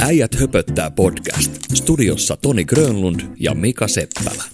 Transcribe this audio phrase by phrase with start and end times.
[0.00, 1.52] Äijät höpöttää podcast.
[1.74, 4.44] Studiossa Toni Grönlund ja Mika Seppälä.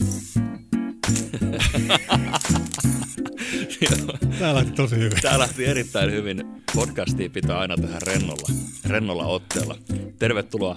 [4.39, 5.19] Tää lähti tosi hyvin.
[5.23, 6.45] Tämä lähti erittäin hyvin.
[6.75, 8.49] Podcastia pitää aina tehdä rennolla,
[8.85, 9.79] rennolla otteella.
[10.19, 10.75] Tervetuloa,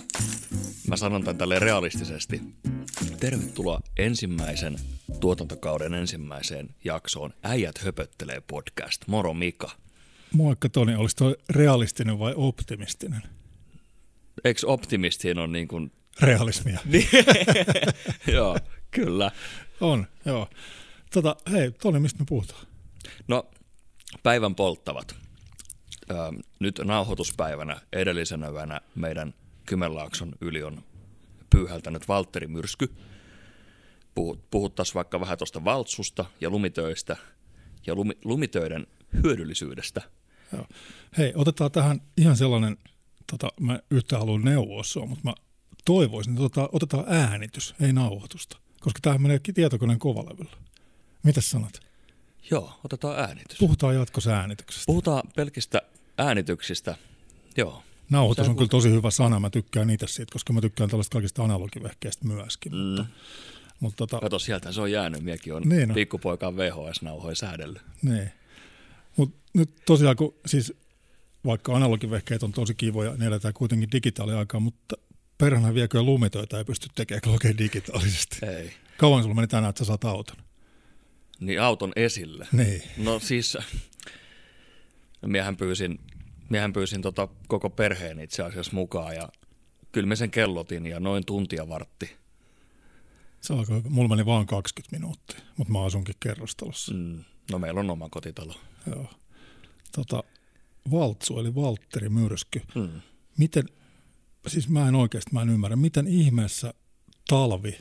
[0.87, 2.41] mä sanon tämän tälle realistisesti.
[3.19, 4.75] Tervetuloa ensimmäisen
[5.19, 9.01] tuotantokauden ensimmäiseen jaksoon Äijät höpöttelee podcast.
[9.07, 9.71] Moro Mika.
[10.31, 13.36] Moikka Toni, olisi toi realistinen vai optimistinen?
[14.43, 15.91] Eikö optimistiin on niin kuin...
[16.21, 16.79] Realismia.
[16.91, 17.09] Niin.
[18.35, 18.57] Joo,
[18.91, 19.31] kyllä.
[19.81, 20.49] On, joo.
[21.13, 22.65] Tota, hei, Toni, mistä me puhutaan?
[23.27, 23.49] No,
[24.23, 25.15] päivän polttavat.
[26.11, 26.15] Ö,
[26.59, 29.33] nyt nauhoituspäivänä edellisenä yönä meidän
[29.65, 30.83] Kymenlaakson yli on
[31.49, 32.95] pyyhältänyt Valtteri Myrsky.
[34.51, 37.17] Puhuttaisiin vaikka vähän tuosta valtsusta ja lumitöistä
[37.87, 38.87] ja lumi, lumitöiden
[39.23, 40.01] hyödyllisyydestä.
[40.53, 40.67] Joo.
[41.17, 42.77] Hei, otetaan tähän ihan sellainen,
[43.31, 45.33] tota, mä yhtä haluan neuvoa sua, mutta mä
[45.85, 50.51] toivoisin, että otetaan, otetaan äänitys, ei nauhoitusta, koska tämä menee tietokoneen kovalevyllä.
[51.23, 51.79] Mitäs sanot?
[52.51, 53.57] Joo, otetaan äänitys.
[53.59, 54.85] Puhutaan jatkossa äänityksestä.
[54.85, 55.81] Puhutaan pelkistä
[56.17, 56.95] äänityksistä.
[57.57, 57.83] Joo.
[58.09, 61.13] Nauhoitus Sä on kyllä tosi hyvä sana, mä tykkään itse siitä, koska mä tykkään tällaista
[61.13, 62.71] kaikista analogivehkeistä myöskin.
[62.71, 62.77] Mm.
[62.79, 63.05] Mutta,
[63.79, 65.23] mutta tota, Kato, sieltä se on jäänyt.
[65.23, 65.95] Miekin on Niin on.
[65.95, 67.81] pikkupoikaan VHS-nauhoja säädellyt.
[68.01, 68.31] niin.
[69.17, 70.73] Mut nyt tosiaan, kun siis
[71.47, 74.95] vaikka analogivehkeet on tosi kivoja, ne eletään kuitenkin digitaaliaikaa, mutta
[75.37, 78.45] perhana viekö lumitöitä ei pysty tekemään oikein digitaalisesti.
[78.45, 78.73] Ei.
[78.97, 80.37] Kauan sulla meni tänään, että sä saat auton?
[81.39, 82.47] Niin auton esille.
[82.51, 82.83] Niin.
[82.97, 83.57] No siis,
[85.25, 85.99] miehän pyysin,
[86.49, 89.29] miehän pyysin tota koko perheen itse asiassa mukaan ja
[89.91, 92.15] kyllä me sen kellotin ja noin tuntia vartti.
[93.41, 96.93] Se alkoi, mulla meni vaan 20 minuuttia, mutta mä asunkin kerrostalossa.
[96.93, 97.23] Mm.
[97.51, 98.53] No meillä on oma kotitalo.
[98.87, 99.09] Joo.
[99.91, 100.23] Tota,
[100.91, 102.61] Valtsu eli Valtteri Myrsky.
[102.75, 103.01] Mm.
[103.37, 103.63] Miten,
[104.47, 106.73] siis mä en oikeasti mä en ymmärrä, miten ihmeessä
[107.27, 107.77] talvi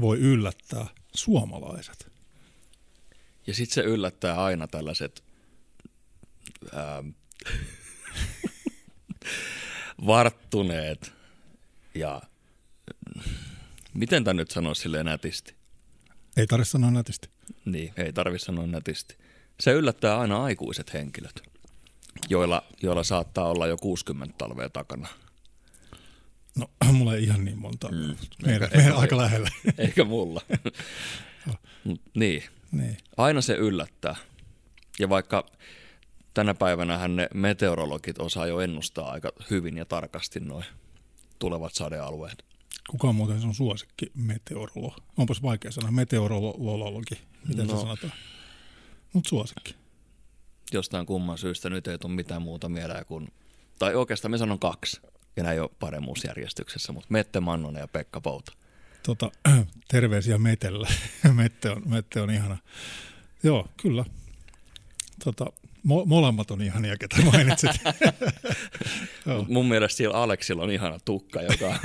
[0.00, 2.12] voi yllättää suomalaiset?
[3.46, 5.24] Ja sitten se yllättää aina tällaiset
[6.74, 7.08] ähm,
[10.06, 11.12] varttuneet
[11.94, 12.22] ja
[13.94, 15.54] miten tämä nyt sanoisi silleen nätisti?
[16.36, 17.28] Ei tarvitse sanoa nätisti.
[17.64, 19.16] Niin, ei tarvi sanoa nätisti.
[19.60, 21.42] Se yllättää aina aikuiset henkilöt,
[22.28, 25.08] joilla, joilla saattaa olla jo 60 talvea takana.
[26.58, 27.88] No, mulla ei ihan niin monta.
[27.88, 27.96] Mm.
[27.96, 29.48] Meidän, Eikä- meidän eikä- aika lähellä.
[29.78, 30.40] Eikä mulla.
[31.84, 32.96] Mut niin, niin.
[33.16, 34.16] aina se yllättää.
[34.98, 35.46] Ja vaikka
[36.34, 40.64] tänä päivänä ne meteorologit osaa jo ennustaa aika hyvin ja tarkasti noin
[41.38, 42.44] tulevat sadealueet.
[42.90, 44.96] Kuka on muuten sun suosikki meteorolo?
[45.16, 45.90] Onpas vaikea sanoa.
[45.90, 47.20] Meteorologi.
[47.48, 47.72] Miten no.
[47.72, 47.78] No.
[47.78, 48.12] se sanotaan?
[49.12, 49.74] Mut suosikki.
[50.72, 53.28] Jostain kumman syystä nyt ei tule mitään muuta mieleen kuin,
[53.78, 55.00] tai oikeastaan me sanon kaksi,
[55.36, 58.52] ja näin ole paremmuusjärjestyksessä, mutta Mette Mannonen ja Pekka Pouta.
[59.02, 59.30] Tota,
[59.88, 60.88] terveisiä Metelle.
[61.32, 62.56] Mette on, Mette on ihana.
[63.42, 64.04] Joo, kyllä.
[65.24, 65.46] Tota,
[65.86, 67.70] mo- molemmat on ihania, ketä mainitsit.
[69.48, 71.78] Mun mielestä siellä Aleksilla on ihana tukka, joka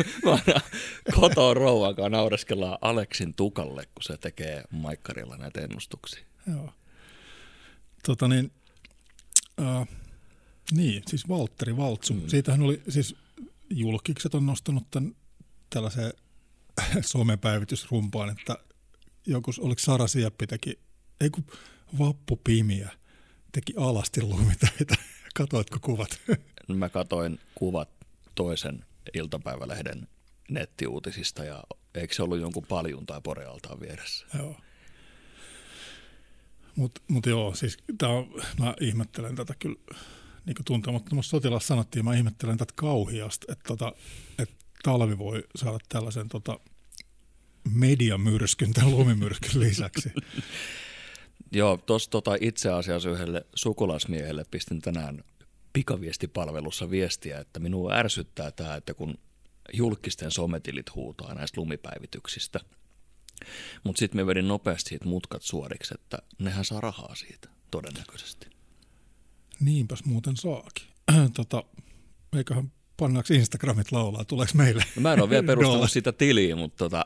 [1.15, 6.23] kotoa rouvan kanssa naureskellaan Aleksin tukalle, kun se tekee maikkarilla näitä ennustuksia.
[6.47, 6.73] Joo.
[8.05, 8.51] Tota niin,
[9.61, 9.87] äh,
[10.71, 12.13] niin, siis Valtteri Valtsu.
[12.13, 12.27] Mm.
[12.27, 13.15] Siitähän oli, siis
[13.69, 15.15] julkikset on nostanut tämän
[15.69, 16.13] tällaiseen
[17.01, 18.57] somepäivitysrumpaan, että
[19.27, 20.79] joku, oliko Sara Sieppi teki,
[21.21, 21.45] ei kun
[21.99, 22.89] Vappu Pimiä
[23.51, 24.95] teki alasti lumitöitä.
[25.35, 26.21] Katoitko kuvat?
[26.67, 27.89] Mä katoin kuvat
[28.35, 30.07] toisen iltapäivälehden
[30.49, 31.63] nettiuutisista ja
[31.95, 34.25] eikö se ollut jonkun paljun tai porealtaan vieressä?
[34.37, 34.55] Joo.
[36.75, 39.79] Mutta mut joo, siis tää on, mä ihmettelen tätä kyllä,
[40.45, 43.93] niin kuin tuntemattomassa sotilassa sanottiin, mä ihmettelen tätä kauhiasta, että, tota,
[44.39, 46.59] että talvi voi saada tällaisen tota,
[47.73, 50.11] mediamyrskyn tai lumimyrskyn lisäksi.
[51.51, 55.23] Joo, tuossa tota itse asiassa yhdelle sukulasmiehelle pistin tänään
[55.73, 59.17] pikaviestipalvelussa viestiä, että minua ärsyttää tämä, että kun
[59.73, 62.59] julkisten sometilit huutaa näistä lumipäivityksistä,
[63.83, 68.47] mutta sitten me vedin nopeasti siitä mutkat suoriksi, että nehän saa rahaa siitä todennäköisesti.
[69.59, 70.87] Niinpäs muuten saakin.
[71.35, 71.63] tota,
[72.37, 74.83] eiköhän pannaanko Instagramit laulaa, tuleeko meille?
[74.95, 77.03] No mä en ole vielä perustanut sitä tiliä, mutta tota,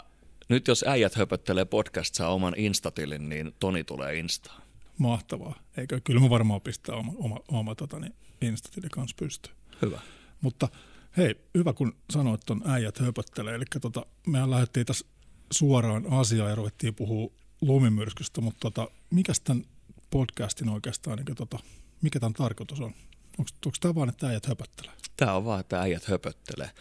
[0.50, 4.62] nyt jos äijät höpöttelee podcast saa oman instatilin, niin Toni tulee Instaan.
[4.98, 5.60] Mahtavaa.
[5.78, 6.02] Eikö?
[6.04, 9.56] Kyllä mä varmaan pistää oma, oma, oma tota, niin Instatili kanssa pystyyn.
[9.82, 10.00] Hyvä.
[10.42, 10.70] Mutta
[11.18, 13.56] hei, hyvä kun sanoit ton äijät höpöttelee.
[13.56, 15.06] Eli tota, mehän lähdettiin tässä
[15.52, 17.32] suoraan asiaan ja ruvettiin puhua
[17.62, 19.64] lumimyrskystä, mutta tota, mikäs tämän
[20.10, 21.60] podcastin oikeastaan, niin tota,
[22.02, 22.94] mikä tämän tarkoitus on?
[23.38, 24.94] Onko tämä vaan, että äijät höpöttelee?
[25.18, 26.72] Tämä on vaan, että äijät höpöttelee.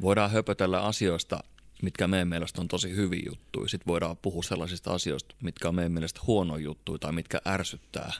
[0.00, 1.44] Voidaan höpötellä asioista,
[1.82, 3.68] mitkä meidän mielestä on tosi hyviä juttuja.
[3.68, 8.12] Sitten voidaan puhua sellaisista asioista, mitkä on meidän mielestä huono juttuja tai mitkä ärsyttää.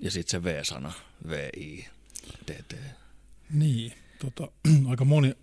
[0.00, 0.92] Ja sitten se V-sana,
[1.28, 1.84] V-I,
[2.46, 2.74] T-T.
[3.50, 4.52] Niin, tota,
[4.90, 5.34] aika moni,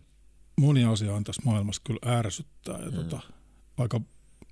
[0.55, 2.95] moni asia on tässä maailmassa kyllä ärsyttää ja mm.
[2.95, 3.19] tota,
[3.77, 4.01] aika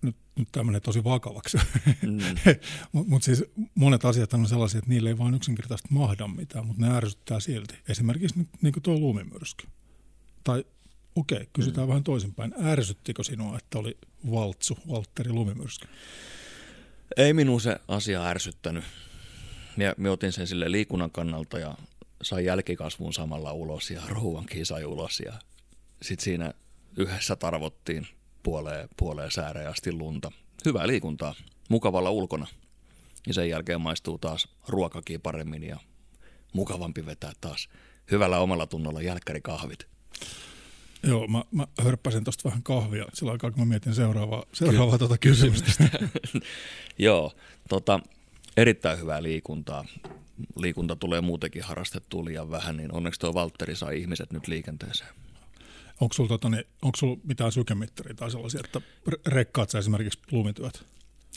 [0.01, 1.57] nyt, nyt tämä menee tosi vakavaksi.
[2.01, 2.19] Mm.
[2.91, 3.43] mutta mut siis
[3.75, 7.75] monet asiat on sellaisia, että niille ei vain yksinkertaisesti mahda mitään, mutta ne ärsyttää silti.
[7.89, 9.67] Esimerkiksi nyt niin kuin tuo lumimyrsky.
[10.43, 10.65] Tai
[11.15, 11.89] okei, okay, kysytään mm.
[11.89, 12.53] vähän toisinpäin.
[12.63, 13.97] Ärsyttikö sinua, että oli
[14.31, 15.87] Valtsu, Valtteri lumimyrsky?
[17.17, 18.83] Ei minun se asia ärsyttänyt.
[19.77, 21.77] Mä, mä otin sen sille liikunnan kannalta ja
[22.21, 25.19] sai jälkikasvun samalla ulos ja ruuankin sai ulos.
[25.19, 25.33] Ja
[26.01, 26.53] sitten siinä
[26.97, 28.07] yhdessä tarvottiin
[28.45, 30.31] puoleen, puoleen sääreen asti lunta.
[30.65, 31.35] Hyvää liikuntaa,
[31.69, 32.47] mukavalla ulkona.
[33.27, 35.77] Ja sen jälkeen maistuu taas ruokakin paremmin ja
[36.53, 37.69] mukavampi vetää taas
[38.11, 39.87] hyvällä omalla tunnolla jälkkärikahvit.
[41.03, 45.17] Joo, mä, mä hörppäsin tuosta vähän kahvia sillä aikaa, kun mä mietin seuraavaa, seuraavaa tuota
[45.17, 45.83] kysymystä.
[46.97, 47.33] Joo,
[47.69, 47.99] tota,
[48.57, 49.85] erittäin hyvää liikuntaa.
[50.55, 55.24] Liikunta tulee muutenkin harrastettua liian vähän, niin onneksi tuo Valtteri sai ihmiset nyt liikenteeseen.
[56.01, 58.81] Onko sulla, tota, niin, onko sulla mitään sykemittaria tai sellaisia, että
[59.27, 60.85] rekkaat sä esimerkiksi plumityöt?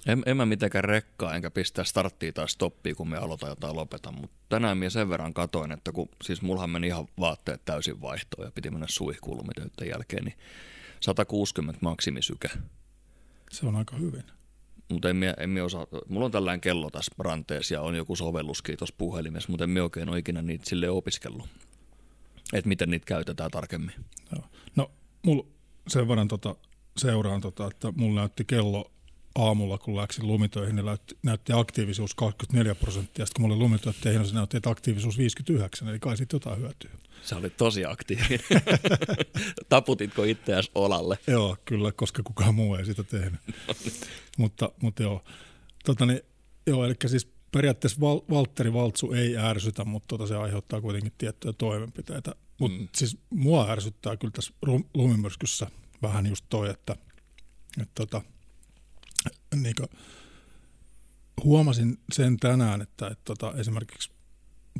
[0.06, 4.14] En, en mä mitenkään rekkaa enkä pistää starttia tai stoppia, kun me aloitan jotain lopetan,
[4.20, 8.46] mutta tänään minä sen verran katoin, että kun siis mullahan meni ihan vaatteet täysin vaihtoon
[8.46, 9.50] ja piti mennä suihkuun
[9.90, 10.38] jälkeen, niin
[11.00, 12.50] 160 maksimisyke.
[13.50, 14.24] Se on aika hyvin.
[14.88, 18.78] Mutta en, en minä osaa, mulla on tällainen kello tässä ranteessa ja on joku sovelluskin
[18.78, 21.48] tuossa puhelimessa, mutta en oikein ole ikinä niitä sille opiskellut,
[22.52, 23.94] että miten niitä käytetään tarkemmin.
[24.32, 24.44] Joo.
[24.76, 24.90] No,
[25.22, 25.46] mulla
[25.88, 26.56] sen verran tota,
[26.96, 28.90] seuraan, tota, että mulla näytti kello
[29.34, 33.26] aamulla, kun läksin lumitöihin, niin näytti, näytti aktiivisuus 24 prosenttia.
[33.26, 36.60] Sitten kun mulla oli lumityöt tehnyt, se näytti, että aktiivisuus 59, eli kai sitten jotain
[36.60, 36.90] hyötyä.
[37.22, 38.40] Se oli tosi aktiivinen.
[39.68, 41.18] Taputitko itseäsi olalle?
[41.26, 43.40] Joo, kyllä, koska kukaan muu ei sitä tehnyt.
[44.38, 45.24] mutta, mutta joo,
[45.84, 46.20] tota niin,
[46.66, 51.52] joo, eli siis periaatteessa Val- Valtteri Valtsu ei ärsytä, mutta tota se aiheuttaa kuitenkin tiettyjä
[51.52, 52.34] toimenpiteitä.
[52.58, 52.88] Mutta mm.
[52.96, 54.54] siis mua ärsyttää kyllä tässä
[54.94, 55.66] lumimyrskyssä
[56.02, 56.96] vähän just toi, että,
[57.80, 58.22] että tota,
[59.54, 59.88] niin kuin,
[61.44, 64.10] huomasin sen tänään, että, että tota, esimerkiksi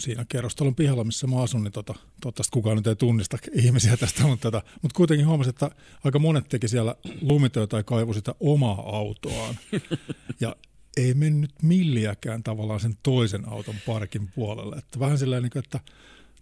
[0.01, 4.23] siinä kerrostalon pihalla, missä mä asun, niin tota, toivottavasti kukaan nyt ei tunnista ihmisiä tästä,
[4.23, 5.71] mutta, tota, mutta kuitenkin huomasin, että
[6.05, 9.59] aika monet teki siellä lumitöitä tai kaivu sitä omaa autoaan.
[10.41, 10.57] Ja
[10.99, 14.77] ei mennyt milliäkään tavallaan sen toisen auton parkin puolelle.
[14.77, 15.81] Että vähän silleen, niin että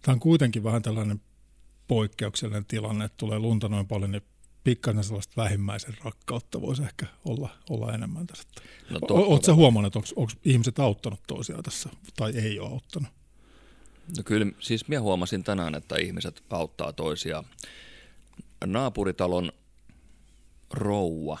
[0.01, 1.21] tämä on kuitenkin vähän tällainen
[1.87, 4.23] poikkeuksellinen tilanne, että tulee lunta noin paljon, niin
[4.63, 8.47] pikkasen sellaista vähimmäisen rakkautta voisi ehkä olla, olla enemmän tässä.
[8.89, 13.09] No, Oletko huomannut, että onko ihmiset auttanut toisiaan tässä tai ei ole auttanut?
[14.17, 17.45] No kyllä, siis minä huomasin tänään, että ihmiset auttaa toisiaan.
[18.65, 19.51] Naapuritalon
[20.71, 21.37] rouva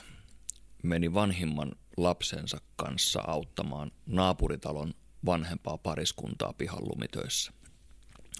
[0.83, 4.93] meni vanhimman lapsensa kanssa auttamaan naapuritalon
[5.25, 7.51] vanhempaa pariskuntaa pihan lumitöissä.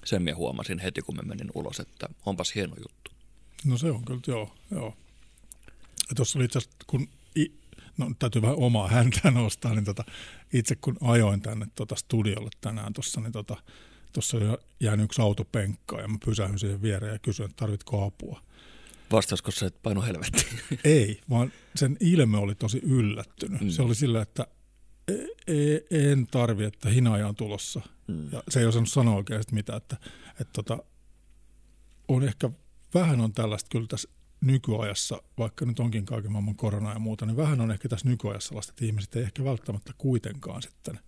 [0.04, 3.10] Sen minä huomasin heti, kun me menin ulos, että onpas hieno juttu.
[3.64, 4.54] No se on kyllä, joo.
[4.70, 4.96] joo.
[6.16, 7.52] Tuossa oli itse asiassa, kun i,
[7.98, 10.04] no täytyy vähän omaa häntä nostaa, niin tota,
[10.52, 13.56] itse kun ajoin tänne tota studiolle tänään tuossa, niin tota,
[14.12, 14.44] tuossa oli
[14.80, 18.42] jäänyt yksi auto penkkaan ja mä pysähdyin siihen viereen ja kysyin, että tarvitko apua.
[19.12, 20.46] Vastaisiko se, että paino helvetti?
[20.84, 23.60] Ei, vaan sen ilme oli tosi yllättynyt.
[23.60, 23.70] Mm.
[23.70, 24.46] Se oli sillä, että
[25.08, 25.12] e,
[25.46, 27.80] e, en tarvi, että hinaaja on tulossa.
[28.06, 28.32] Mm.
[28.32, 29.96] Ja se ei osannut sanoa oikeasti mitään, että,
[30.30, 30.78] että tota,
[32.08, 32.50] on ehkä
[32.94, 34.08] vähän on tällaista kyllä tässä
[34.40, 38.48] nykyajassa, vaikka nyt onkin kaiken maailman korona ja muuta, niin vähän on ehkä tässä nykyajassa
[38.48, 40.98] sellaista, että ihmiset ei ehkä välttämättä kuitenkaan sitten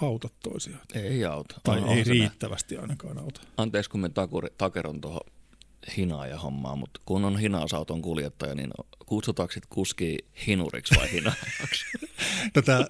[0.00, 0.82] auta toisiaan.
[0.94, 1.60] Ei auta.
[1.64, 3.40] Tai on, ei on riittävästi ainakaan auta.
[3.56, 5.20] Anteeksi, kun me takuri, takeron tuohon
[5.96, 8.70] hinaaja hommaa, mutta kun on hinausauton kuljettaja, niin
[9.06, 11.84] kutsutaanko sitten kuski hinuriksi vai hinaajaksi?
[12.56, 12.86] no tää,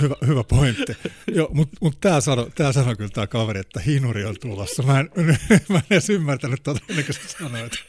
[0.00, 0.96] hyvä, hyvä pointti.
[1.34, 4.82] Joo, mutta mut tämä sanoi tää sano kyllä tämä kaveri, että hinuri on tulossa.
[4.82, 5.10] Mä en,
[5.68, 7.72] mä en edes ymmärtänyt tuota ennen kuin sä sanoit.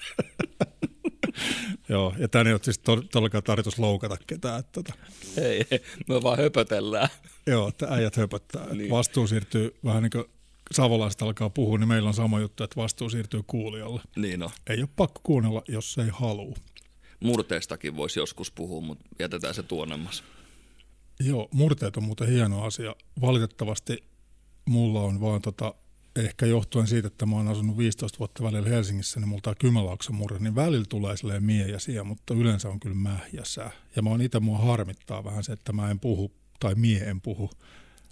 [1.90, 4.60] Joo, ja tämä ei ole siis todellakaan tarkoitus loukata ketään.
[4.60, 4.94] Että, tota.
[5.38, 7.10] Ei, ei, me vaan höpötellään.
[7.48, 8.74] Joo, että äijät höpöttää.
[8.74, 8.90] Niin.
[8.90, 10.26] Vastuu siirtyy vähän niin kuin
[10.72, 14.02] savolaiset alkaa puhua, niin meillä on sama juttu, että vastuu siirtyy kuulijalle.
[14.16, 14.50] Niin on.
[14.68, 16.56] Ei ole pakko kuunnella, jos ei halua.
[17.20, 20.24] Murteistakin voisi joskus puhua, mutta jätetään se tuonnemmas.
[21.20, 22.96] Joo, murteet on muuten hieno asia.
[23.22, 24.04] Valitettavasti
[24.66, 25.74] mulla on vaan tota,
[26.16, 30.16] ehkä johtuen siitä, että mä oon asunut 15 vuotta välillä Helsingissä, niin multa on Kymenlaakson
[30.16, 31.66] murre, niin välillä tulee silleen mie
[32.04, 33.72] mutta yleensä on kyllä mäh ja sää.
[33.96, 37.22] Ja mä oon itse mua harmittaa vähän se, että mä en puhu, tai mie en
[37.22, 37.50] puhu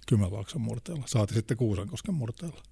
[0.09, 1.03] Kymenlaakson murteella.
[1.07, 2.63] Saati sitten Kuusankosken murteella.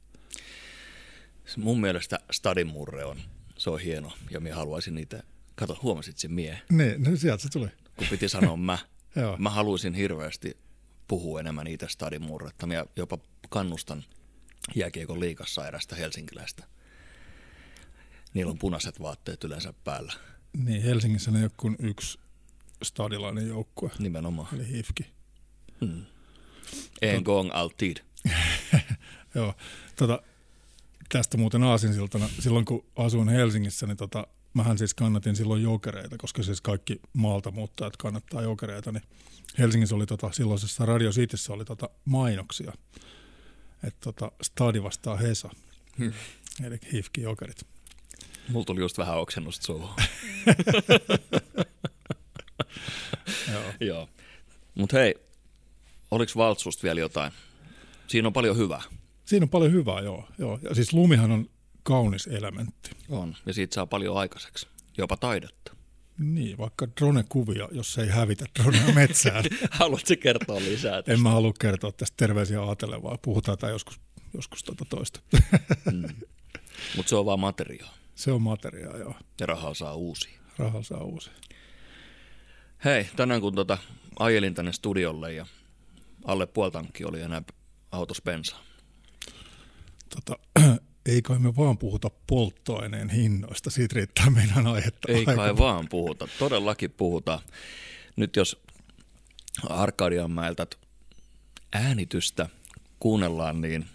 [1.58, 3.18] Mun mielestä Stadimurre on,
[3.58, 5.24] se on hieno ja minä haluaisin niitä,
[5.56, 7.68] kato huomasit sen mie, Niin, no sieltä se tuli.
[7.98, 8.78] kun piti sanoa mä.
[9.38, 10.58] Mä haluaisin hirveästi
[11.08, 12.68] puhua enemmän niitä Stadimurretta.
[12.68, 13.18] Mä jopa
[13.50, 14.04] kannustan
[14.76, 16.64] jääkiekon liikassa erästä helsinkiläistä.
[18.34, 20.14] Niillä on punaiset vaatteet yleensä päällä,
[20.64, 22.20] Niin, Helsingissä ne ole kuin yksi
[22.84, 24.48] stadilainen joukkue, nimenomaan.
[24.56, 25.02] eli HIFK.
[25.82, 26.06] Mm.
[27.02, 27.98] En gång alltid.
[29.36, 29.54] Joo,
[29.96, 30.22] tota,
[31.10, 36.44] tästä muuten aasinsiltana, silloin kun asuin Helsingissä, niin tota, mähän siis kannatin silloin jokereita, koska
[36.44, 39.04] siis kaikki maalta muuttajat kannattaa jokereita, niin
[39.60, 42.74] Helsingissä oli tota, silloisessa Radio Cityssä oli tota mainoksia,
[43.84, 45.50] että tota, Stadi vastaa Hesa,
[45.98, 46.14] Hmm.
[46.66, 47.62] eli HIFK jokerit.
[48.50, 49.90] Mulla tuli just vähän oksennusta suuhun.
[53.52, 53.64] Joo.
[53.80, 54.10] Joo.
[54.76, 55.16] Mutta hei,
[56.12, 57.32] oliko Valtsusta vielä jotain?
[58.08, 58.82] Siinä on paljon hyvää.
[59.26, 60.28] Siinä on paljon hyvää, joo.
[60.38, 60.60] joo.
[60.64, 61.50] Ja siis lumihan on
[61.84, 62.92] kaunis elementti.
[63.10, 63.36] On.
[63.46, 64.68] Ja siitä saa paljon aikaiseksi.
[64.98, 65.78] Jopa taidetta.
[66.20, 69.44] Niin, vaikka drone-kuvia, jos ei hävitä dronea metsään.
[69.72, 71.14] Haluatko kertoa lisää tästä?
[71.14, 74.00] en mä halua kertoa tästä terveisiä ajatellen, vaan puhutaan tämä joskus,
[74.34, 75.20] joskus tota toista.
[75.92, 76.08] Mm.
[76.96, 77.94] Mutta se on vaan materiaa.
[78.16, 79.16] Se on materiaa, joo.
[79.40, 80.40] Ja rahaa saa uusia.
[80.58, 81.30] Raha saa uusi.
[82.86, 83.78] Hei, tänään kun tota
[84.20, 85.46] ajelin tänne studiolle ja
[86.28, 87.42] alle puoltankki oli enää
[87.92, 88.64] autos bensaa.
[90.16, 90.40] Tota,
[91.06, 95.12] ei kai me vaan puhuta polttoaineen hinnoista, siitä riittää meidän aihetta.
[95.12, 97.40] Ei aika kai vaan puhuta, todellakin puhutaan.
[98.16, 98.64] Nyt jos
[99.70, 100.68] Arkadianmäeltä
[101.74, 102.50] äänitystä
[103.00, 103.86] kuunnellaan, niin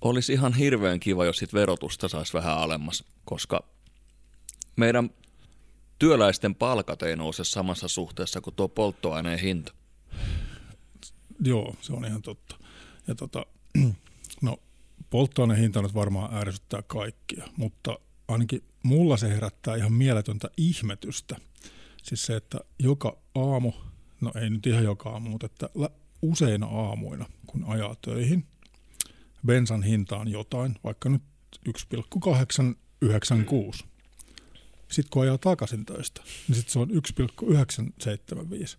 [0.00, 3.64] olisi ihan hirveän kiva, jos sit verotusta saisi vähän alemmas, koska
[4.76, 5.10] meidän
[5.98, 9.72] työläisten palkat ei nouse samassa suhteessa kuin tuo polttoaineen hinta.
[11.40, 12.56] Joo, se on ihan totta.
[13.06, 13.46] Ja tota,
[14.42, 14.56] no,
[15.10, 17.98] polttoaineen hinta nyt varmaan ärsyttää kaikkia, mutta
[18.28, 21.36] ainakin mulla se herättää ihan mieletöntä ihmetystä.
[22.02, 23.72] Siis se, että joka aamu,
[24.20, 25.68] no ei nyt ihan joka aamu, mutta että
[26.22, 28.46] useina aamuina, kun ajaa töihin,
[29.46, 31.22] bensan hinta on jotain, vaikka nyt
[31.66, 33.84] 1,896.
[34.88, 38.78] Sitten kun ajaa takaisin töistä, niin sitten se on 1,975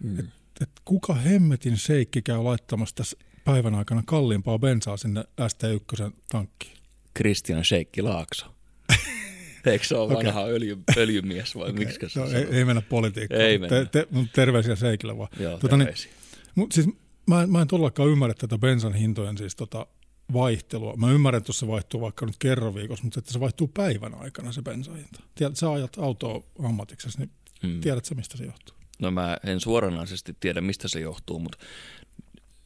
[0.00, 0.28] Mm.
[0.60, 6.76] Että kuka hemmetin seikki käy laittamassa tässä päivän aikana kalliimpaa bensaa sinne ST1 tankkiin.
[7.18, 8.46] Christian Sheikki Laakso.
[9.66, 10.26] Eikö se ole Okei.
[10.26, 11.84] vanha öljy, öljymies vai okay.
[11.84, 13.42] miksi se no, ei, ei, mennä politiikkaan.
[13.42, 13.84] Ei Te- mennä.
[13.84, 15.28] Te, mut terveisiä Seikille vaan.
[15.40, 16.12] Joo, Tota niin, terveisiä.
[16.54, 16.88] Mut siis
[17.26, 19.86] mä, en- mä en todellakaan ymmärrä tätä bensan hintojen siis tota
[20.32, 20.96] vaihtelua.
[20.96, 24.52] Mä ymmärrän, että se vaihtuu vaikka nyt kerran viikossa, mutta että se vaihtuu päivän aikana
[24.52, 25.20] se bensan hinta.
[25.34, 27.30] Tiedät, sä ajat autoa ammatiksesi, niin
[27.62, 27.80] Mm.
[27.80, 28.76] tiedät sä mistä se johtuu?
[29.00, 31.58] No mä en suoranaisesti tiedä, mistä se johtuu, mutta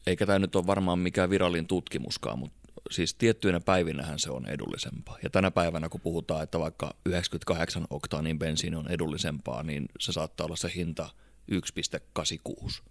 [0.07, 2.57] eikä tämä nyt ole varmaan mikään virallinen tutkimuskaan, mutta
[2.91, 5.17] siis tiettyinä päivinähän se on edullisempaa.
[5.23, 10.45] Ja tänä päivänä, kun puhutaan, että vaikka 98 oktaanin bensiini on edullisempaa, niin se saattaa
[10.45, 11.09] olla se hinta
[11.51, 12.81] 1,86.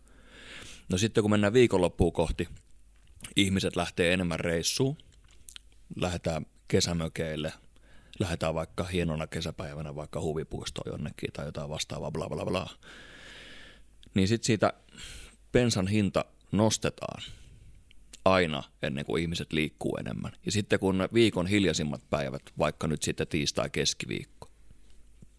[0.88, 2.48] No sitten kun mennään viikonloppuun kohti,
[3.36, 4.96] ihmiset lähtee enemmän reissuun,
[5.96, 7.52] lähdetään kesämökeille,
[8.18, 12.70] lähdetään vaikka hienona kesäpäivänä vaikka huvipuistoon jonnekin tai jotain vastaavaa, bla bla bla.
[14.14, 14.72] Niin sitten siitä
[15.52, 17.22] bensan hinta nostetaan
[18.24, 20.32] aina ennen kuin ihmiset liikkuu enemmän.
[20.46, 24.50] Ja sitten kun viikon hiljaisimmat päivät, vaikka nyt sitten tiistai, keskiviikko,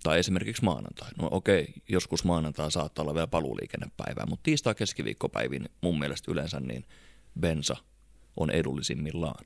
[0.04, 1.10] tai esimerkiksi maanantai.
[1.18, 6.86] No okei, joskus maanantai saattaa olla vielä paluuliikennepäivää, mutta tiistai, keskiviikkopäivin mun mielestä yleensä niin
[7.40, 7.76] bensa
[8.38, 9.46] on edullisimmillaan.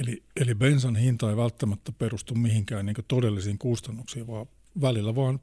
[0.00, 4.46] Eli, eli bensan hinta ei välttämättä perustu mihinkään niin todellisiin kustannuksiin, vaan
[4.80, 5.40] välillä vaan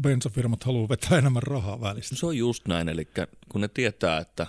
[0.00, 2.16] bensafirmat haluaa vetää enemmän rahaa välistä.
[2.16, 3.08] Se on just näin, eli
[3.48, 4.46] kun ne tietää, että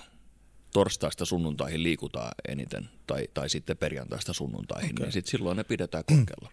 [0.73, 5.05] torstaista sunnuntaihin liikutaan eniten, tai, tai sitten perjantaista sunnuntaihin, okay.
[5.05, 6.51] Niin sit silloin ne pidetään korkealla.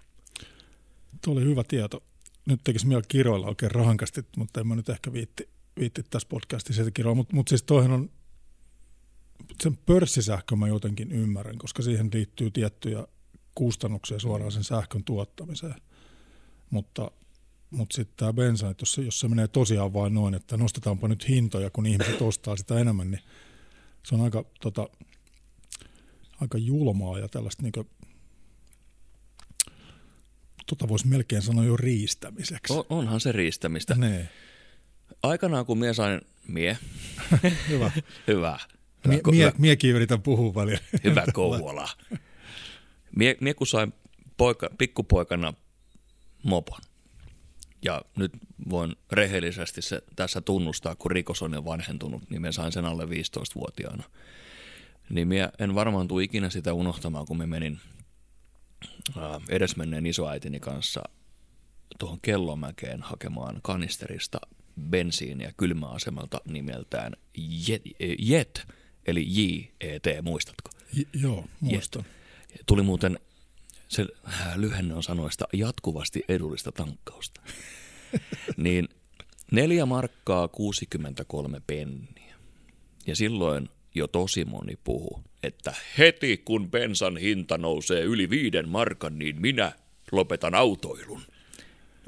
[1.24, 2.02] Tuo oli hyvä tieto.
[2.46, 5.48] Nyt tekisi mieli kiroilla oikein rahankasti, mutta en mä nyt ehkä viitti,
[5.80, 7.14] viitti tässä podcastissa sitä kiroilla.
[7.14, 8.10] Mutta mut siis toihan on,
[9.62, 13.06] sen pörssisähkö mä jotenkin ymmärrän, koska siihen liittyy tiettyjä
[13.54, 15.74] kustannuksia suoraan sen sähkön tuottamiseen.
[16.70, 17.10] Mutta,
[17.70, 21.08] mutta sitten tämä bensa, että jos se, jos se menee tosiaan vain noin, että nostetaanpa
[21.08, 23.22] nyt hintoja, kun ihmiset ostaa sitä enemmän, niin
[24.02, 24.88] se on aika, tota,
[26.40, 27.72] aika julmaa ja tällaista niin
[30.66, 32.72] tota voisi melkein sanoa jo riistämiseksi.
[32.72, 33.94] On, onhan se riistämistä.
[33.94, 34.28] Nee.
[35.22, 36.78] Aikanaan kun mie sain, mie,
[37.68, 37.90] Hyvä.
[38.28, 38.58] hyvä,
[39.06, 40.78] Mie, mie, miekin yritän puhua välillä.
[41.04, 41.88] hyvä Kouvola.
[43.16, 43.92] Mie, mie kun sain
[44.36, 45.54] poika, pikkupoikana
[46.42, 46.80] mopon,
[47.82, 48.32] ja nyt
[48.70, 53.04] voin rehellisesti se tässä tunnustaa, kun rikos on jo vanhentunut, niin me sain sen alle
[53.04, 54.04] 15-vuotiaana.
[55.10, 57.80] Niin minä en varmaan tule ikinä sitä unohtamaan, kun me menin
[59.16, 61.02] ää, edesmenneen isoäitini kanssa
[61.98, 64.38] tuohon Kellomäkeen hakemaan kanisterista
[64.80, 67.12] bensiiniä kylmäasemalta nimeltään
[67.68, 67.82] Jet,
[68.18, 68.66] Jet
[69.06, 70.70] eli J-E-T, muistatko?
[70.92, 72.04] J- joo, muistan.
[72.66, 73.18] Tuli muuten,
[73.88, 74.06] se
[74.56, 77.40] lyhenne on sanoista jatkuvasti edullista tankkausta.
[78.56, 78.88] niin
[79.52, 82.34] neljä markkaa 63 penniä.
[83.06, 89.18] Ja silloin jo tosi moni puhu, että heti kun bensan hinta nousee yli viiden markan,
[89.18, 89.72] niin minä
[90.12, 91.22] lopetan autoilun.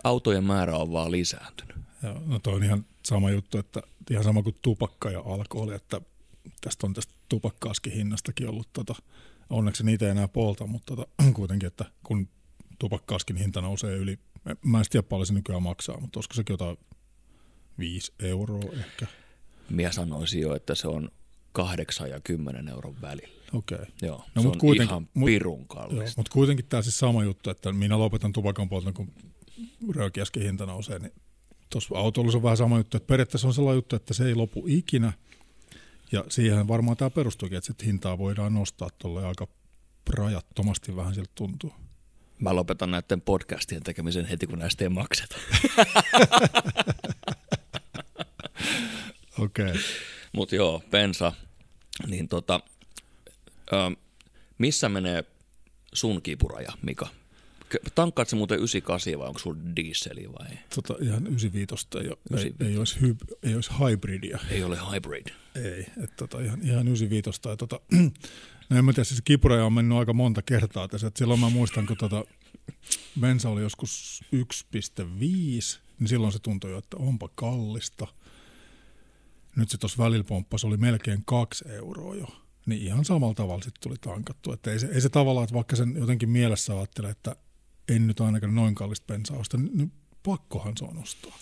[0.04, 1.76] Autojen määrä on vaan lisääntynyt.
[2.02, 6.00] Joo, no toi on ihan sama juttu, että ihan sama kuin tupakka ja alkoholi, että
[6.60, 8.94] tästä on tästä tupakkaaskin hinnastakin ollut, tota,
[9.50, 12.28] onneksi niitä ei enää polta, mutta tota, kuitenkin, että kun
[12.78, 14.18] tupakkaaskin hinta nousee yli,
[14.64, 16.76] mä en tiedä paljon se nykyään maksaa, mutta olisiko sekin jotain
[17.78, 19.06] 5 euroa ehkä.
[19.70, 21.10] Minä sanoisin jo, että se on
[21.52, 23.40] 8 ja 10 euron välillä.
[23.52, 23.78] Okei.
[23.78, 23.86] Okay.
[24.02, 26.14] Joo, no, se mut on kuitenkin, ihan pirun kallista.
[26.16, 29.12] Mutta kuitenkin tämä siis sama juttu, että minä lopetan tupakan polton, kun
[29.94, 31.12] röökiäskin hinta nousee, niin
[31.70, 34.64] tuossa autolla on vähän sama juttu, että periaatteessa on sellainen juttu, että se ei lopu
[34.66, 35.12] ikinä,
[36.12, 39.48] ja siihen varmaan tämä perustuukin, että sit hintaa voidaan nostaa tuolle aika
[40.10, 41.72] rajattomasti vähän siltä tuntuu.
[42.38, 45.36] Mä lopetan näiden podcastien tekemisen heti, kun näistä ei makseta.
[49.38, 49.70] Okei.
[49.70, 49.82] Okay.
[50.32, 51.32] Mutta joo, pensa,
[52.06, 52.60] niin tota,
[53.72, 53.76] ö,
[54.58, 55.24] missä menee
[55.92, 57.08] sun kipuraja, Mika?
[57.94, 60.58] Tankkaat se muuten 98 vai onko sulla dieseli vai?
[60.74, 64.38] Tota, ihan 95 ei, ole, ei, ei, olisi hyb, ei olisi hybridia.
[64.50, 65.26] Ei ole hybrid.
[65.54, 67.40] Ei, että tota, ihan, ihan 95.
[67.48, 67.80] Ja tota,
[68.70, 71.06] no en mä tiedä, siis kipuraja on mennyt aika monta kertaa tässä.
[71.06, 72.24] Et silloin mä muistan, kun tota,
[73.20, 74.40] bensa oli joskus 1,5,
[75.20, 78.06] niin silloin se tuntui jo, että onpa kallista.
[79.56, 82.26] Nyt se tuossa välillä pomppasi oli melkein kaksi euroa jo.
[82.66, 84.52] Niin ihan samalla tavalla sitten tuli tankattu.
[84.52, 87.36] Että ei se, ei se tavallaan, että vaikka sen jotenkin mielessä ajattelee, että
[87.90, 91.38] en nyt ainakaan noin kallista bensaa osta, niin, niin pakkohan se on ostaa.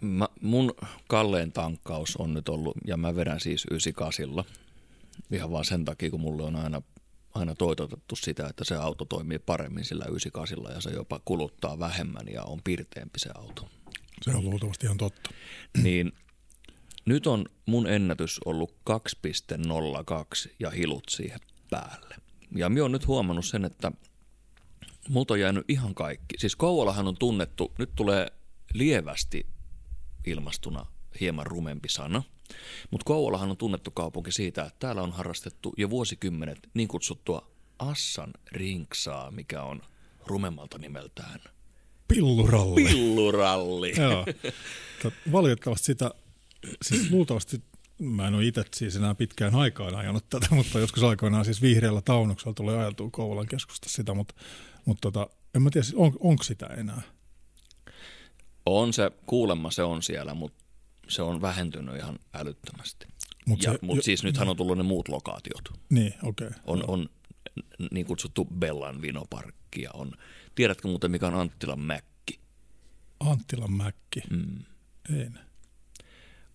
[0.00, 0.74] Mä, mun
[1.08, 4.44] kalleen tankkaus on nyt ollut, ja mä vedän siis 98
[5.30, 6.82] ihan vaan sen takia, kun mulle on aina,
[7.34, 12.28] aina toitotettu sitä, että se auto toimii paremmin sillä 98 ja se jopa kuluttaa vähemmän
[12.32, 13.68] ja on pirteempi se auto.
[14.22, 15.30] Se on luultavasti ihan totta.
[15.82, 16.12] Niin
[17.04, 22.14] nyt on mun ennätys ollut 2.02 ja hilut siihen päälle.
[22.56, 23.92] Ja minä olen nyt huomannut sen, että
[25.08, 26.38] multa on jäänyt ihan kaikki.
[26.38, 28.26] Siis Kouvolahan on tunnettu, nyt tulee
[28.74, 29.46] lievästi
[30.26, 30.86] ilmastuna
[31.20, 32.22] hieman rumempi sana,
[32.90, 38.30] mutta Kouvolahan on tunnettu kaupunki siitä, että täällä on harrastettu jo vuosikymmenet niin kutsuttua Assan
[38.52, 39.82] rinksaa, mikä on
[40.26, 41.40] rumemmalta nimeltään.
[42.08, 42.84] Pilluralli.
[42.84, 43.92] Pilluralli.
[43.96, 44.26] Joo.
[45.32, 46.10] Valitettavasti sitä,
[46.82, 47.62] siis luultavasti
[48.00, 52.00] mä en ole itse siis enää pitkään aikaan ajanut tätä, mutta joskus aikoinaan siis vihreällä
[52.00, 54.34] taunuksella tulee ajeltua Kouvolan keskusta sitä, mutta
[54.84, 57.02] mutta tota, en mä tiedä, siis on, onko sitä enää?
[58.66, 60.64] On se, kuulemma se on siellä, mutta
[61.08, 63.06] se on vähentynyt ihan älyttömästi.
[63.46, 65.68] Mutta mut siis nythän on tullut ne muut lokaatiot.
[65.90, 66.46] Niin, okei.
[66.46, 66.60] Okay.
[66.66, 67.08] On, on
[67.90, 70.12] niin kutsuttu Bellan vinoparkki ja on,
[70.54, 72.40] tiedätkö muuten mikä on Anttilan mäkki?
[73.20, 74.20] Anttilan mäkki?
[74.30, 74.64] Mm.
[75.20, 75.38] En.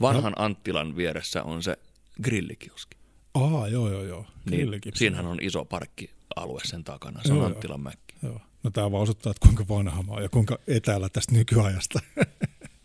[0.01, 0.43] Vanhan no.
[0.45, 1.77] Anttilan vieressä on se
[2.23, 2.97] grillikioski.
[3.33, 4.25] Aa, joo, joo, joo.
[4.49, 7.21] Niin, siinähän on iso parkki alue sen takana.
[7.23, 8.04] Se on joo, Anttilan mäkki.
[8.25, 8.41] Joo.
[8.63, 11.99] No tämä vaan osoittaa, että kuinka vanha mä oon ja kuinka etäällä tästä nykyajasta.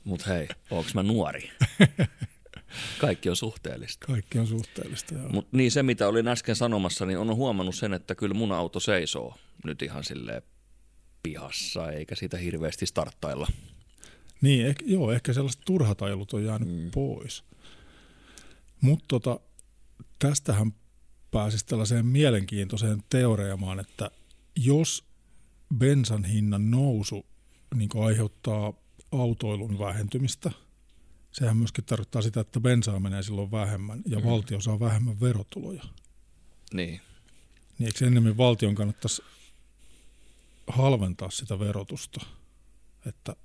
[0.05, 1.51] Mutta hei, onko mä nuori?
[3.01, 4.07] Kaikki on suhteellista.
[4.07, 5.29] Kaikki on suhteellista, joo.
[5.29, 8.81] Mut niin se, mitä olin äsken sanomassa, niin on huomannut sen, että kyllä mun auto
[8.81, 10.43] seisoo nyt ihan sille
[11.23, 13.47] pihassa, eikä sitä hirveästi starttailla.
[14.41, 16.91] Niin, eh, joo, ehkä sellaiset turhat ajelut on jäänyt mm.
[16.91, 17.45] pois.
[18.81, 19.41] Mutta tota,
[20.19, 20.73] tästähän
[21.31, 24.11] pääsisi tällaiseen mielenkiintoiseen teoreemaan, että
[24.57, 25.10] jos
[25.79, 27.27] bensan hinnan nousu
[27.75, 28.73] niin aiheuttaa
[29.13, 30.51] autoilun vähentymistä,
[31.33, 34.25] sehän myöskin tarkoittaa sitä, että bensaa menee silloin vähemmän ja mm.
[34.25, 35.83] valtio saa vähemmän verotuloja.
[36.73, 37.01] Niin.
[37.79, 39.23] Niin eikö enemmän valtion kannattaisi
[40.67, 42.21] halventaa sitä verotusta,
[43.07, 43.37] että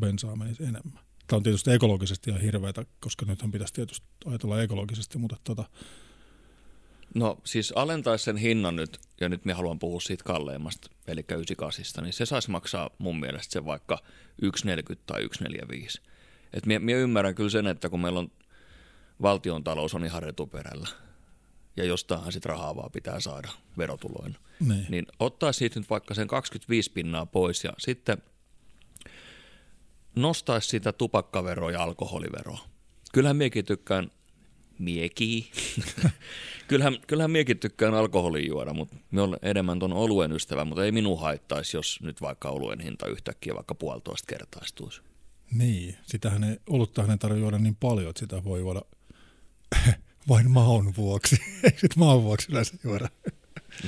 [0.00, 1.04] bensaa menisi enemmän?
[1.26, 5.64] Tämä on tietysti ekologisesti ihan hirveätä, koska nythän pitäisi tietysti ajatella ekologisesti, mutta tota,
[7.14, 12.04] No siis alentaisi sen hinnan nyt, ja nyt me haluan puhua siitä kalleimmasta, eli 98,
[12.04, 13.98] niin se saisi maksaa mun mielestä se vaikka
[14.42, 16.00] 1,40 tai 1,45.
[16.52, 18.32] Et mie, mie ymmärrän kyllä sen, että kun meillä on
[19.22, 20.88] valtion talous on ihan retuperällä,
[21.76, 23.48] ja jostainhan sitten rahaa vaan pitää saada
[23.78, 28.22] verotuloina, niin, niin ottaa siitä nyt vaikka sen 25 pinnaa pois, ja sitten
[30.16, 32.60] nostaisi sitä tupakkaveroa ja alkoholiveroa.
[33.12, 34.10] Kyllähän miekin tykkään
[34.78, 35.50] mieki.
[36.68, 40.92] kyllähän, kyllähän miekin tykkään alkoholin juoda, mutta me olen enemmän ton oluen ystävä, mutta ei
[40.92, 45.00] minun haittaisi, jos nyt vaikka oluen hinta yhtäkkiä vaikka puolitoista kertaistuisi.
[45.52, 48.82] Niin, sitähän ei, oluttahan ei tarvitse juoda niin paljon, että sitä voi juoda
[50.28, 51.36] vain maun vuoksi.
[51.64, 53.08] Eikö sit maun vuoksi yleensä juoda?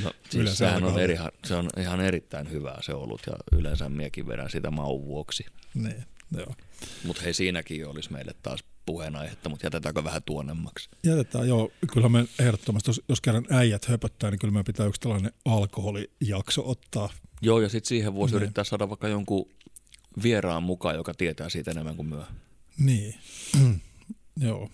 [0.03, 3.89] No, siis Yleensä sehän on, eri, se on ihan erittäin hyvää se olut ja yleensä
[3.89, 5.47] miekin vedän sitä maun vuoksi.
[5.75, 6.05] Niin,
[6.37, 6.55] joo.
[7.05, 10.89] Mutta hei siinäkin olisi meille taas puheenaihetta, mutta jätetäänkö vähän tuonnemmaksi?
[11.05, 11.71] Jätetään, joo.
[11.93, 16.71] Kyllä me ehdottomasti, jos, jos kerran äijät höpöttää, niin kyllä me pitää yksi tällainen alkoholijakso
[16.71, 17.09] ottaa.
[17.43, 18.43] Joo, ja sitten siihen voisi Niin.
[18.43, 19.49] yrittää saada vaikka jonkun
[20.23, 22.25] vieraan mukaan, joka tietää siitä enemmän kuin myö.
[22.79, 23.15] Niin,
[24.49, 24.71] joo.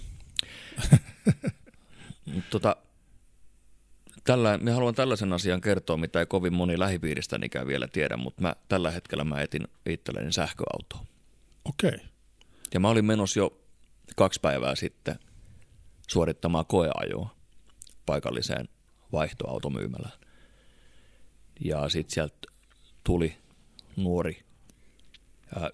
[2.51, 2.77] Tota,
[4.25, 8.57] tällä, mä haluan tällaisen asian kertoa, mitä ei kovin moni lähipiiristänikään vielä tiedä, mutta mä,
[8.69, 11.05] tällä hetkellä mä etin itselleni sähköautoa.
[11.65, 11.99] Okei.
[12.75, 13.62] Ja mä olin menossa jo
[14.17, 15.19] kaksi päivää sitten
[16.09, 17.35] suorittamaan koeajoa
[18.07, 18.69] paikalliseen
[19.13, 20.19] vaihtoautomyymälään.
[21.61, 22.37] Ja sitten sieltä
[23.05, 23.37] tuli
[23.97, 24.45] nuori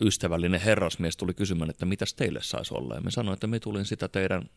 [0.00, 2.94] ystävällinen herrasmies tuli kysymään, että mitäs teille saisi olla.
[2.94, 4.50] Ja me sanoin, että me tulin sitä teidän,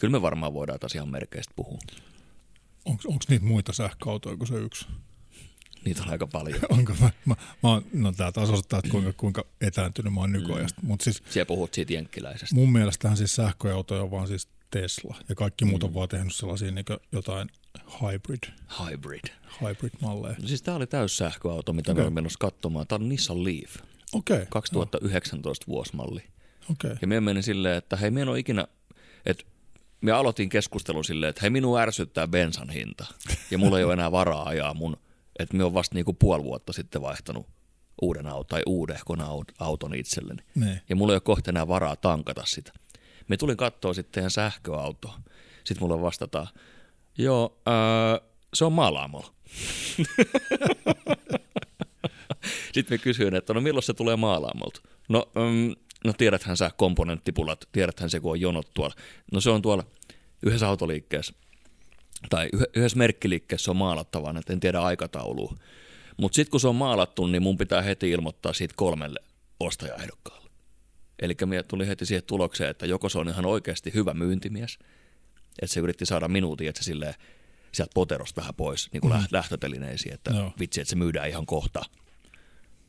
[0.00, 1.78] kyllä me varmaan voidaan taas ihan merkeistä puhua.
[2.84, 4.86] Onko niitä muita sähköautoja kuin se yksi?
[5.84, 6.60] Niitä on aika paljon.
[6.78, 10.32] Onko mä, mä, mä oon, no tää taas osoittaa, että kuinka, kuinka etääntynyt mä oon
[10.32, 10.80] nykyajasta.
[10.80, 10.88] Mm.
[10.88, 12.54] Mutta siis Siellä puhut siitä jenkkiläisestä.
[12.54, 15.16] mun mielestähän siis sähköautoja on vaan siis Tesla.
[15.28, 17.48] Ja kaikki muut on vaan tehnyt sellaisia niin jotain
[18.02, 19.24] hybrid, Hybrid.
[19.60, 20.36] hybrid-malleja.
[20.42, 22.04] No siis tää oli täys sähköauto, mitä okay.
[22.04, 22.86] me menossa katsomaan.
[22.86, 23.76] Tää on Nissan Leaf,
[24.12, 24.46] Okei, okay.
[24.50, 26.22] 2019 vuosimalli.
[26.70, 26.96] okei.
[27.00, 28.66] Ja me menin silleen, että hei, me en ole ikinä,
[29.26, 29.44] että
[30.00, 33.06] me aloitin keskustelun silleen, että hei, minua ärsyttää bensan hinta.
[33.50, 34.96] Ja mulla ei ole enää varaa ajaa mun,
[35.38, 37.46] että me on vasta niinku puoli vuotta sitten vaihtanut
[38.02, 40.42] uuden auton tai uudehkon au- auton itselleni.
[40.54, 40.80] Niin.
[40.88, 42.72] Ja mulla ei ole kohta enää varaa tankata sitä.
[43.28, 45.20] Me tulin katsoa sitten teidän sähköautoa.
[45.64, 46.46] Sitten mulle vastataan,
[47.18, 48.20] joo, ää,
[48.54, 49.32] se on Malaamolla.
[52.72, 54.80] Sitten me kysyin, että no milloin se tulee Maalaamolta?
[55.08, 55.74] No, mm,
[56.04, 58.94] no tiedäthän sä komponenttipulat, tiedäthän se kun on jonot tuolla.
[59.32, 59.84] No se on tuolla
[60.42, 61.32] yhdessä autoliikkeessä
[62.30, 65.54] tai yh- yhdessä merkkiliikkeessä on maalattavana, että en tiedä aikataulua.
[66.16, 69.20] Mutta sitten kun se on maalattu, niin mun pitää heti ilmoittaa siitä kolmelle
[69.60, 70.50] ostajaehdokkaalle.
[71.18, 74.78] Eli minä tuli heti siihen tulokseen, että joko se on ihan oikeasti hyvä myyntimies,
[75.62, 77.14] että se yritti saada minuutin, että se silleen
[77.72, 79.24] sieltä poterosta vähän pois niin kuin mm.
[79.30, 80.52] lähtötelineisiin, että Joo.
[80.60, 81.82] vitsi, että se myydään ihan kohta.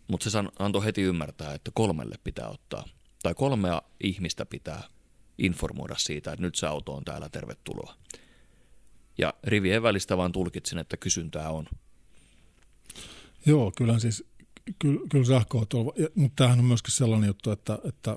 [0.07, 2.83] Mutta se san- antoi heti ymmärtää, että kolmelle pitää ottaa,
[3.23, 4.83] tai kolmea ihmistä pitää
[5.37, 7.95] informoida siitä, että nyt se auto on täällä, tervetuloa.
[9.19, 11.65] Ja rivien välistä vaan tulkitsin, että kysyntää on.
[13.45, 14.23] Joo, kyllä siis,
[14.79, 18.15] kyllä, kyllä sähköauto, mutta tämähän on myöskin sellainen juttu, että, että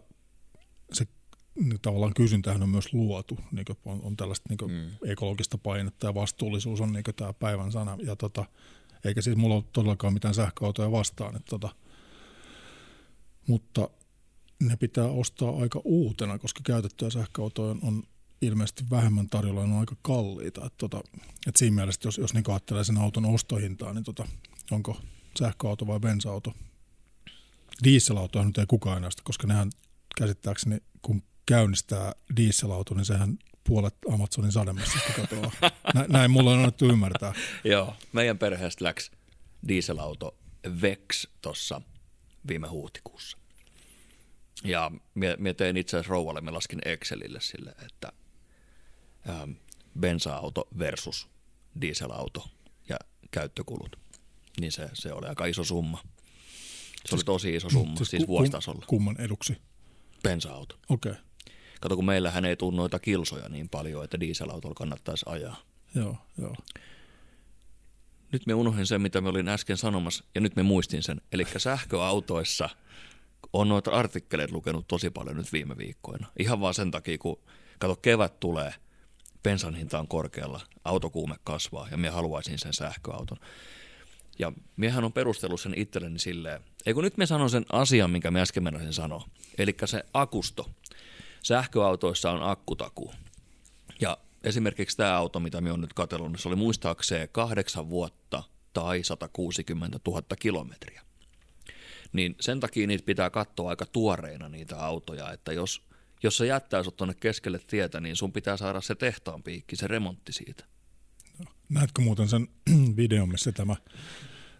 [0.92, 1.06] se
[1.54, 5.10] niin tavallaan kysyntähän on myös luotu, niin on, on tällaista niin mm.
[5.10, 7.98] ekologista painetta ja vastuullisuus on niin tämä päivän sana.
[8.02, 8.44] Ja tota,
[9.04, 11.68] eikä siis mulla ole todellakaan mitään sähköautoja vastaan, että tota,
[13.46, 13.90] mutta
[14.62, 18.02] ne pitää ostaa aika uutena, koska käytettyjä sähköautoja on, on
[18.42, 20.66] ilmeisesti vähemmän tarjolla on aika kalliita.
[20.66, 21.00] Et tota,
[21.46, 24.28] et siinä mielessä, jos, jos niin ajattelee sen auton ostohintaa, niin tota,
[24.70, 25.00] onko
[25.38, 26.54] sähköauto vai bensa-auto.
[27.84, 29.70] Dieselautoa nyt ei kukaan enää osta, koska nehän
[30.16, 35.52] käsittääkseni, kun käynnistää dieselauto, niin sehän puolet Amazonin sademessasta katoaa.
[35.94, 37.34] Nä, näin mulla on annettu ymmärtää.
[37.64, 39.10] Joo, meidän perheestä läks
[39.68, 40.36] dieselauto
[40.82, 41.80] Vex tuossa
[42.48, 43.38] viime huhtikuussa.
[44.64, 48.12] Ja mie, tein itse asiassa rouvalle, me laskin Excelille sille, että
[49.28, 49.50] ähm,
[50.00, 51.28] bensa-auto versus
[51.80, 52.48] dieselauto
[52.88, 52.96] ja
[53.30, 53.96] käyttökulut.
[54.60, 56.02] Niin se, se oli aika iso summa.
[57.06, 58.84] Se oli tosi iso summa, siis, siis vuositasolla.
[58.86, 59.56] Kumman eduksi?
[60.22, 60.78] Bensa-auto.
[60.88, 61.24] Okei, okay.
[61.80, 65.56] Kato, kun meillähän ei tule noita kilsoja niin paljon, että dieselautolla kannattaisi ajaa.
[65.94, 66.54] joo, joo.
[68.32, 71.20] Nyt me unohdin sen, mitä me olin äsken sanomassa, ja nyt me muistin sen.
[71.32, 72.68] Eli sähköautoissa
[73.52, 76.26] on noita artikkeleita lukenut tosi paljon nyt viime viikkoina.
[76.38, 77.40] Ihan vaan sen takia, kun
[77.78, 78.74] kato, kevät tulee,
[79.42, 83.38] bensan hinta on korkealla, autokuume kasvaa, ja minä haluaisin sen sähköauton.
[84.38, 88.30] Ja miehän on perustellut sen itselleni silleen, ei kun nyt me sanon sen asian, minkä
[88.30, 89.28] me äsken mennäisin sanoa.
[89.58, 90.70] Eli se akusto.
[91.42, 93.14] Sähköautoissa on akkutakuu.
[94.00, 98.42] Ja esimerkiksi tämä auto, mitä me on nyt katsellut, niin se oli muistaakseen kahdeksan vuotta
[98.72, 101.02] tai 160 000 kilometriä.
[102.12, 105.82] Niin sen takia niitä pitää katsoa aika tuoreina niitä autoja, että jos,
[106.22, 109.86] jos se jättää sut tuonne keskelle tietä, niin sun pitää saada se tehtaan piikki, se
[109.86, 110.64] remontti siitä.
[111.68, 112.48] Näetkö muuten sen
[112.96, 113.76] videon, missä tämä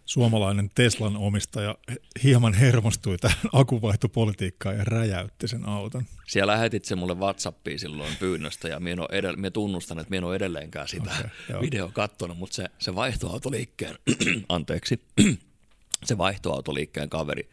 [0.05, 1.77] suomalainen Teslan omistaja
[2.23, 6.05] hieman hermostui tähän akuvaihtopolitiikkaan ja räjäytti sen auton.
[6.27, 10.23] Siellä lähetit se mulle Whatsappiin silloin pyynnöstä ja minä, edell- minä tunnustan, että minä en
[10.23, 11.11] ole edelleenkään sitä
[11.49, 13.95] okay, video kattonut, mutta se, se vaihtoautoliikkeen,
[14.49, 15.01] anteeksi,
[16.05, 17.49] se vaihtoautoliikkeen kaveri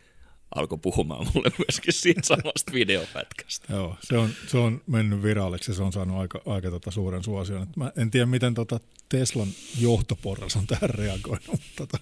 [0.54, 3.72] alkoi puhumaan mulle myöskin siitä samasta videopätkästä.
[3.72, 7.24] Joo, se on, se on mennyt viraaliksi ja se on saanut aika, aika tota suuren
[7.24, 7.66] suosion.
[7.76, 9.48] Mä en tiedä, miten tota Teslan
[9.80, 11.60] johtoporras on tähän reagoinut.
[11.76, 11.98] Tota.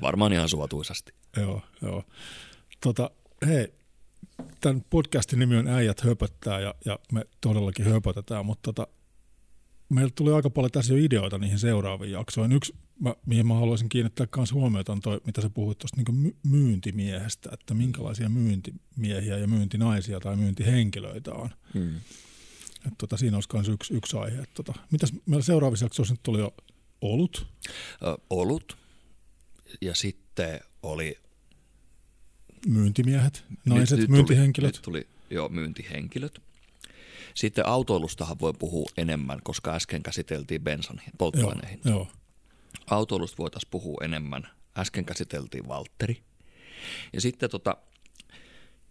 [0.00, 1.12] Varmaan ihan suotuisasti.
[1.36, 2.04] Joo, joo.
[2.80, 3.10] Tota,
[3.46, 3.68] hei,
[4.60, 8.92] tämän podcastin nimi on Äijät höpöttää ja, ja me todellakin höpötetään, mutta tota,
[9.94, 12.56] meillä tuli aika paljon tässä jo ideoita niihin seuraaviin jaksoihin.
[12.56, 16.36] Yksi, mä, mihin mä haluaisin kiinnittää myös huomiota, on toi, mitä sä puhuit tuosta niin
[16.42, 21.50] myyntimiehestä, että minkälaisia myyntimiehiä ja myyntinaisia tai myyntihenkilöitä on.
[21.74, 21.96] Hmm.
[22.86, 24.42] Et tota, siinä olisi myös yksi, yksi aihe.
[24.42, 26.54] Et tota, mitäs meillä seuraavissa jaksoissa nyt tuli jo
[27.00, 27.46] olut?
[28.02, 28.76] Ö, olut
[29.80, 31.18] ja sitten oli...
[32.66, 34.74] Myyntimiehet, naiset, nyt, myyntihenkilöt.
[34.74, 36.42] Nyt tuli, nyt tuli jo myyntihenkilöt.
[37.34, 41.80] Sitten autoilustahan voi puhua enemmän, koska äsken käsiteltiin bensan polttoaineihin.
[41.84, 42.06] Joo, joo.
[42.90, 44.48] Autoilusta voitaisiin puhua enemmän.
[44.78, 46.22] Äsken käsiteltiin Valtteri.
[47.12, 47.76] Ja sitten tota,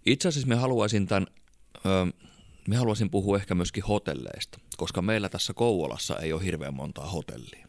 [0.05, 1.27] itse asiassa me haluaisin tämän,
[1.85, 2.13] ö,
[2.67, 7.67] me haluaisin puhua ehkä myöskin hotelleista, koska meillä tässä Kouvolassa ei ole hirveän montaa hotellia.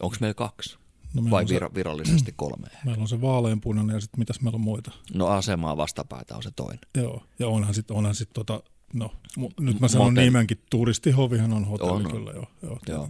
[0.00, 0.76] Onko meillä kaksi?
[1.14, 2.66] No meillä Vai se, virallisesti kolme?
[2.84, 4.90] Meillä on se vaaleanpunainen ja sitten mitäs meillä on muita?
[5.14, 6.80] No asemaa vastapäätä on se toinen.
[6.94, 8.62] Joo, ja onhan sitten onhan sit tota,
[8.98, 9.12] no
[9.60, 10.24] nyt mä sanon Motel...
[10.24, 12.46] nimenkin, turistihovihan on hotelli on, kyllä joo.
[12.62, 13.08] joo, joo.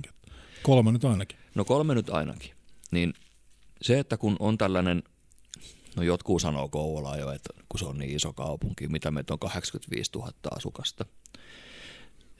[0.62, 1.38] Kolme nyt ainakin.
[1.54, 2.50] No kolme nyt ainakin.
[2.90, 3.14] Niin
[3.82, 5.02] se, että kun on tällainen,
[5.96, 9.38] no jotkut sanoo Kouvola jo, että kun se on niin iso kaupunki, mitä meitä on
[9.38, 11.04] 85 000 asukasta,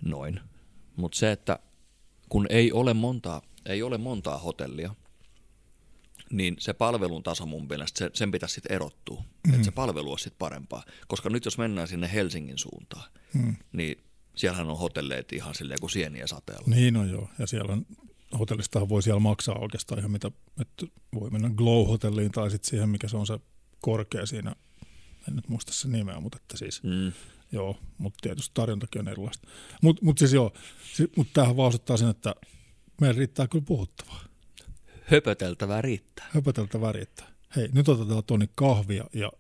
[0.03, 0.41] noin.
[0.97, 1.59] Mutta se, että
[2.29, 4.95] kun ei ole montaa, ei ole montaa hotellia,
[6.31, 9.55] niin se palvelun taso mun mielestä, se, sen pitäisi sitten erottua, mm.
[9.55, 10.85] että se palvelu olisi sitten parempaa.
[11.09, 13.57] Koska nyt jos mennään sinne Helsingin suuntaan, mm.
[13.73, 14.05] niin
[14.37, 16.67] siellähän on hotelleet ihan silleen kuin sieniä sateella.
[16.67, 17.87] Niin on joo, ja siellä on,
[18.39, 23.09] hotellistahan voi siellä maksaa oikeastaan ihan mitä, että voi mennä Glow-hotelliin tai sitten siihen, mikä
[23.09, 23.39] se on se
[23.81, 24.55] korkea siinä,
[25.29, 27.13] en nyt muista se nimeä, mutta että siis, mm.
[27.53, 29.49] joo, mutta tietysti tarjontakin on erilaista.
[29.83, 30.53] Mutta mut siis joo,
[30.93, 32.35] si, mutta tämähän vaan sen, että
[33.01, 34.25] meillä riittää kyllä puhuttavaa
[35.07, 36.27] höpöteltävää riittää.
[36.31, 37.27] Höpöteltävää riittää.
[37.57, 39.33] Hei, nyt otetaan tuonne kahvia ja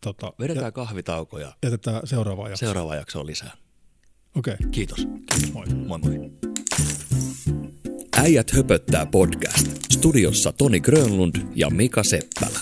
[0.00, 2.66] tota, Vedetään ja, kahvitauko ja jätetään seuraava jakso.
[2.66, 3.52] Seuraava jakso lisää.
[4.36, 4.54] Okei.
[4.54, 4.70] Okay.
[4.70, 5.06] Kiitos.
[5.32, 5.52] Kiitos.
[5.52, 5.66] Moi.
[5.66, 6.30] Moi moi.
[8.16, 9.66] Äijät höpöttää podcast.
[9.92, 12.60] Studiossa Toni Grönlund ja Mika Seppälä.